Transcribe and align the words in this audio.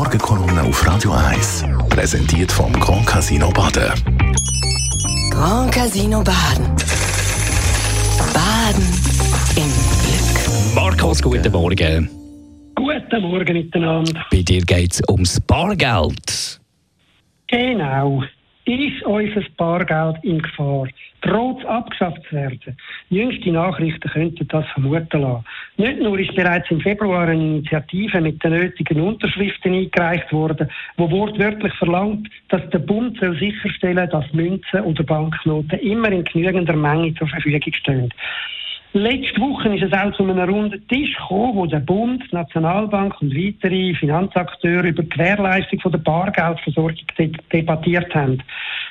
Morgenkolumne 0.00 0.62
auf 0.62 0.86
Radio 0.86 1.12
1. 1.12 1.66
Präsentiert 1.90 2.50
vom 2.50 2.72
Grand 2.72 3.06
Casino 3.06 3.50
Baden. 3.50 3.92
Grand 5.30 5.70
Casino 5.70 6.24
Baden. 6.24 6.74
Baden 8.32 8.88
im 9.56 9.70
Glück. 10.00 10.74
Markus, 10.74 11.20
guten 11.20 11.52
Morgen. 11.52 12.08
Guten 12.74 13.20
Morgen 13.20 13.52
miteinander. 13.52 14.24
Bei 14.30 14.40
dir 14.40 14.62
geht 14.62 14.94
es 14.94 15.02
ums 15.06 15.38
Bargeld. 15.38 16.58
Genau. 17.48 18.22
Ist 18.70 19.02
unser 19.02 19.42
Bargeld 19.56 20.22
in 20.22 20.40
Gefahr? 20.40 20.86
Droht 21.22 21.58
es 21.58 21.66
abgeschafft 21.66 22.22
zu 22.28 22.36
werden? 22.36 22.76
Jüngste 23.08 23.50
Nachrichten 23.50 24.08
könnten 24.08 24.46
das 24.46 24.64
vermuten 24.68 25.22
lassen. 25.22 25.44
Nicht 25.76 25.98
nur 25.98 26.16
ist 26.20 26.36
bereits 26.36 26.70
im 26.70 26.80
Februar 26.80 27.26
eine 27.26 27.42
Initiative 27.42 28.20
mit 28.20 28.42
den 28.44 28.52
nötigen 28.52 29.00
Unterschriften 29.00 29.74
eingereicht 29.74 30.32
worden, 30.32 30.70
wo 30.96 31.10
wortwörtlich 31.10 31.74
verlangt, 31.74 32.28
dass 32.50 32.62
der 32.70 32.78
Bund 32.78 33.18
soll 33.18 33.36
sicherstellen 33.40 34.08
dass 34.08 34.32
Münzen 34.32 34.82
oder 34.82 35.02
Banknoten 35.02 35.80
immer 35.80 36.12
in 36.12 36.22
genügender 36.22 36.76
Menge 36.76 37.12
zur 37.14 37.26
Verfügung 37.26 37.74
stehen. 37.74 38.14
Letzte 38.92 39.40
Woche 39.40 39.76
ist 39.76 39.84
es 39.84 39.92
auch 39.92 40.12
zu 40.16 40.24
einem 40.24 40.36
runden 40.50 40.84
Tisch 40.88 41.16
gekommen, 41.16 41.54
wo 41.54 41.64
der 41.64 41.78
Bund, 41.78 42.24
die 42.28 42.34
Nationalbank 42.34 43.22
und 43.22 43.32
weitere 43.32 43.94
Finanzakteure 43.94 44.82
über 44.82 45.04
die 45.04 45.08
Gewährleistung 45.08 45.92
der 45.92 45.98
Bargeldversorgung 45.98 47.06
debattiert 47.52 48.12
haben. 48.12 48.42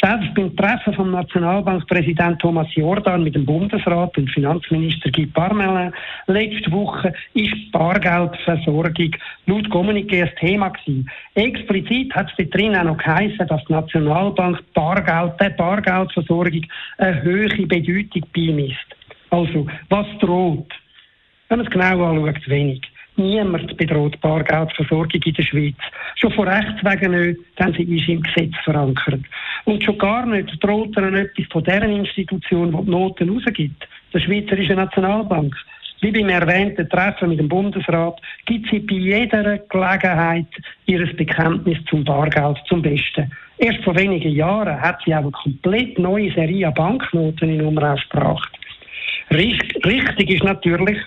Selbst 0.00 0.32
beim 0.36 0.54
Treffen 0.54 0.94
vom 0.94 1.10
Nationalbankpräsident 1.10 2.40
Thomas 2.40 2.68
Jordan 2.76 3.24
mit 3.24 3.34
dem 3.34 3.44
Bundesrat 3.44 4.16
und 4.16 4.30
Finanzminister 4.30 5.10
Guy 5.10 5.26
Parmelin 5.26 5.92
letzte 6.28 6.70
Woche 6.70 7.12
ist 7.34 7.72
Bargeldversorgung 7.72 9.10
laut 9.46 9.68
Kommuniqué 9.70 10.22
ein 10.22 10.30
Thema 10.38 10.68
gewesen. 10.68 11.10
Explizit 11.34 12.14
hat 12.14 12.30
es 12.30 12.36
dort 12.38 12.54
drin 12.54 12.76
auch 12.76 12.84
noch 12.84 12.98
geheißen, 12.98 13.44
dass 13.48 13.64
die 13.64 13.72
Nationalbank 13.72 14.62
Bargeld, 14.72 15.32
der 15.40 15.50
Bargeldversorgung 15.50 16.64
eine 16.98 17.22
höhere 17.22 17.66
Bedeutung 17.66 18.22
beimisst. 18.32 18.99
Also, 19.30 19.66
was 19.88 20.06
droht? 20.20 20.72
Wenn 21.48 21.58
man 21.58 21.66
es 21.66 21.72
genau 21.72 22.04
anschaut, 22.04 22.48
wenig. 22.48 22.82
Niemand 23.16 23.76
bedroht 23.76 24.20
Bargeldversorgung 24.20 25.20
in 25.22 25.34
der 25.34 25.42
Schweiz. 25.42 25.76
Schon 26.16 26.32
von 26.32 26.48
Rechts 26.48 26.82
wegen 26.82 27.10
nicht, 27.10 27.40
dann 27.56 27.72
sie 27.74 27.82
ist 27.82 28.08
im 28.08 28.22
Gesetz 28.22 28.54
verankert. 28.64 29.20
Und 29.64 29.82
schon 29.82 29.98
gar 29.98 30.24
nicht 30.26 30.62
droht 30.64 30.96
ihnen 30.96 31.14
etwas 31.14 31.46
von 31.50 31.64
deren 31.64 31.92
Institution, 31.92 32.72
die 32.72 32.84
die 32.84 32.90
Noten 32.90 33.28
rausgibt. 33.28 33.88
Der 34.14 34.20
Schweizerische 34.20 34.74
Nationalbank. 34.74 35.54
Wie 36.00 36.10
beim 36.10 36.30
erwähnten 36.30 36.88
Treffen 36.88 37.28
mit 37.28 37.40
dem 37.40 37.48
Bundesrat 37.48 38.18
gibt 38.46 38.70
sie 38.70 38.78
bei 38.78 38.94
jeder 38.94 39.58
Gelegenheit 39.58 40.46
ihr 40.86 41.04
Bekenntnis 41.14 41.78
zum 41.90 42.04
Bargeld 42.04 42.56
zum 42.68 42.80
Besten. 42.80 43.30
Erst 43.58 43.84
vor 43.84 43.94
wenigen 43.98 44.32
Jahren 44.32 44.80
hat 44.80 45.02
sie 45.04 45.14
auch 45.14 45.18
eine 45.18 45.30
komplett 45.30 45.98
neue 45.98 46.32
Serie 46.32 46.68
an 46.68 46.74
Banknoten 46.74 47.50
in 47.50 47.60
Umlauf 47.60 48.00
gebracht. 48.08 48.50
Richtig 49.32 50.30
ist 50.30 50.44
natürlich, 50.44 50.98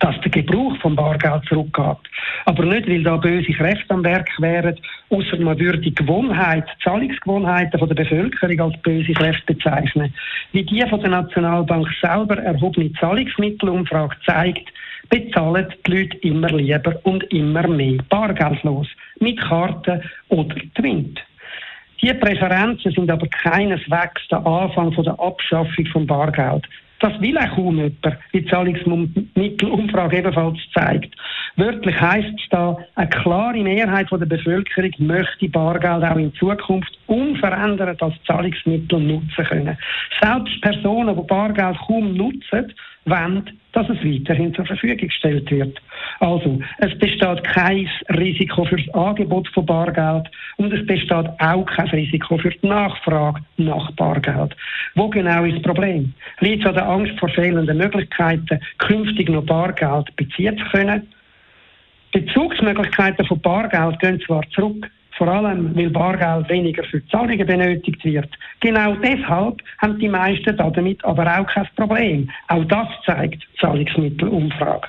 dass 0.00 0.20
der 0.20 0.30
Gebrauch 0.30 0.76
von 0.78 0.94
Bargeld 0.94 1.44
zurückgeht. 1.48 1.98
Aber 2.44 2.64
nicht, 2.64 2.88
weil 2.88 3.02
da 3.02 3.16
böse 3.16 3.52
Kräfte 3.52 3.90
am 3.92 4.04
Werk 4.04 4.28
wären, 4.38 4.78
außer 5.10 5.36
man 5.38 5.58
würde 5.58 5.78
die 5.78 5.94
Gewohnheit, 5.94 6.64
die 6.64 6.84
Zahlungsgewohnheiten 6.84 7.78
von 7.78 7.88
der 7.88 7.96
Bevölkerung 7.96 8.60
als 8.60 8.80
böse 8.82 9.12
Kräfte 9.12 9.54
bezeichnen. 9.54 10.14
Wie 10.52 10.62
die 10.62 10.84
von 10.88 11.00
der 11.00 11.10
Nationalbank 11.10 11.88
selber 12.00 12.38
erhobene 12.38 12.92
Zahlungsmittelumfrage 12.94 14.16
zeigt, 14.24 14.72
bezahlen 15.10 15.66
die 15.86 15.90
Leute 15.90 16.16
immer 16.18 16.50
lieber 16.50 16.94
und 17.02 17.24
immer 17.32 17.66
mehr 17.66 17.98
bargeldlos, 18.08 18.88
mit 19.20 19.40
Karten 19.40 20.02
oder 20.28 20.54
Twint. 20.76 21.20
Diese 22.00 22.14
Präferenzen 22.14 22.92
sind 22.92 23.10
aber 23.10 23.26
keineswegs 23.26 24.28
der 24.30 24.46
Anfang 24.46 24.92
von 24.92 25.04
der 25.04 25.18
Abschaffung 25.18 25.86
von 25.86 26.06
Bargeld. 26.06 26.64
Das 27.00 27.20
will 27.20 27.38
auch 27.38 27.54
kaum 27.54 27.76
jemand, 27.76 28.18
wie 28.32 28.40
die 28.40 28.48
Zahlungsmittelumfrage 28.48 30.18
ebenfalls 30.18 30.58
zeigt. 30.74 31.14
Wörtlich 31.58 32.00
heisst 32.00 32.38
es 32.38 32.48
da, 32.50 32.76
eine 32.94 33.08
klare 33.08 33.58
Mehrheit 33.58 34.06
der 34.12 34.18
Bevölkerung 34.18 34.92
möchte 34.98 35.48
Bargeld 35.48 36.04
auch 36.04 36.16
in 36.16 36.32
Zukunft 36.34 36.96
unverändert 37.08 38.00
als 38.00 38.14
Zahlungsmittel 38.28 39.00
nutzen 39.00 39.44
können. 39.44 39.76
Selbst 40.22 40.60
Personen, 40.60 41.16
die 41.16 41.26
Bargeld 41.26 41.76
kaum 41.84 42.14
nutzen, 42.14 42.72
wollen, 43.06 43.50
dass 43.72 43.88
es 43.88 43.98
weiterhin 44.04 44.54
zur 44.54 44.66
Verfügung 44.66 44.98
gestellt 44.98 45.50
wird. 45.50 45.80
Also, 46.20 46.60
es 46.78 46.96
besteht 46.96 47.42
kein 47.42 47.90
Risiko 48.10 48.64
für 48.64 48.76
das 48.76 48.94
Angebot 48.94 49.48
von 49.48 49.66
Bargeld 49.66 50.30
und 50.58 50.72
es 50.72 50.86
besteht 50.86 51.28
auch 51.40 51.66
kein 51.66 51.88
Risiko 51.88 52.38
für 52.38 52.50
die 52.50 52.68
Nachfrage 52.68 53.40
nach 53.56 53.90
Bargeld. 53.92 54.54
Wo 54.94 55.08
genau 55.08 55.44
ist 55.44 55.56
das 55.56 55.62
Problem? 55.62 56.12
Liegt 56.38 56.62
es 56.62 56.68
an 56.68 56.74
der 56.74 56.88
Angst 56.88 57.18
vor 57.18 57.30
fehlenden 57.30 57.78
Möglichkeiten, 57.78 58.60
künftig 58.78 59.28
noch 59.28 59.44
Bargeld 59.44 60.14
beziehen 60.14 60.56
zu 60.56 60.64
können? 60.66 61.08
Bezugsmöglichkeiten 62.20 63.26
von 63.26 63.40
Bargeld 63.40 64.00
gehen 64.00 64.20
zwar 64.26 64.42
zurück, 64.50 64.90
vor 65.16 65.28
allem 65.28 65.74
weil 65.76 65.90
Bargeld 65.90 66.48
weniger 66.48 66.84
für 66.84 67.06
Zahlungen 67.08 67.46
benötigt 67.46 68.04
wird. 68.04 68.30
Genau 68.60 68.94
deshalb 68.96 69.60
haben 69.78 69.98
die 69.98 70.08
meisten 70.08 70.56
damit 70.56 71.04
aber 71.04 71.26
auch 71.38 71.46
kein 71.46 71.68
Problem. 71.76 72.30
Auch 72.48 72.64
das 72.64 72.88
zeigt 73.04 73.42
die 73.42 73.58
Zahlungsmittelumfrage. 73.60 74.88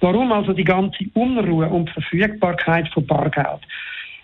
Warum 0.00 0.32
also 0.32 0.52
die 0.52 0.64
ganze 0.64 1.04
Unruhe 1.14 1.68
die 1.86 1.92
Verfügbarkeit 1.92 2.88
von 2.88 3.06
Bargeld? 3.06 3.60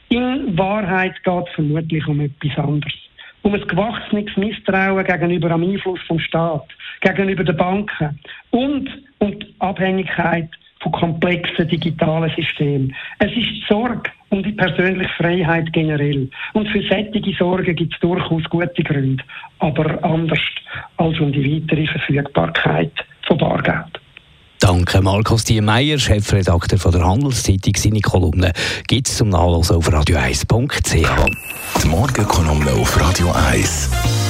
In 0.08 0.58
Wahrheit 0.58 1.22
geht 1.22 1.46
es 1.46 1.54
vermutlich 1.54 2.06
um 2.06 2.20
etwas 2.20 2.58
anderes. 2.58 2.94
Um 3.42 3.54
ein 3.54 3.66
gewachsenes 3.66 4.36
Misstrauen 4.36 5.04
gegenüber 5.04 5.48
dem 5.48 5.62
Einfluss 5.62 6.00
vom 6.06 6.18
Staat, 6.18 6.68
gegenüber 7.00 7.44
den 7.44 7.56
Banken 7.56 8.18
und 8.50 8.90
um 9.18 9.38
die 9.38 9.54
Abhängigkeit 9.60 10.50
von 10.80 10.92
komplexen 10.92 11.68
digitalen 11.68 12.32
Systemen. 12.36 12.94
Es 13.18 13.30
ist 13.32 13.68
Sorge 13.68 14.10
um 14.30 14.42
die 14.42 14.52
persönliche 14.52 15.10
Freiheit 15.16 15.72
generell. 15.72 16.28
Und 16.54 16.68
für 16.68 16.82
solche 16.88 17.36
Sorgen 17.38 17.74
gibt 17.76 17.94
es 17.94 18.00
durchaus 18.00 18.44
gute 18.44 18.82
Gründe, 18.82 19.22
aber 19.58 20.02
anders 20.04 20.38
als 20.96 21.18
um 21.20 21.32
die 21.32 21.62
weitere 21.62 21.86
Verfügbarkeit 21.86 22.92
von 23.26 23.38
Bargeld. 23.38 24.00
Danke, 24.60 25.00
Markus 25.00 25.44
Diemeyer, 25.44 25.98
Chefredakteur 25.98 26.78
von 26.78 26.92
der 26.92 27.06
Handelszeitung. 27.06 27.74
Seine 27.76 28.00
Kolumne 28.00 28.52
gibt 28.86 29.08
es 29.08 29.16
zum 29.16 29.30
Nachlesen 29.30 29.76
auf 29.76 29.88
radio1.ch. 29.88 31.82
Die 31.82 31.88
Morgenkolumne 31.88 32.70
auf 32.72 33.00
Radio 33.00 33.32
1. 33.32 34.29